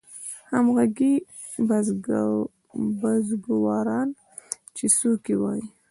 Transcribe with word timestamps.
همګي 0.51 1.13
بزرګواران 3.01 4.07
چې 4.75 4.85
څوک 4.97 5.21
یې 5.29 5.35
وایي 5.41 5.65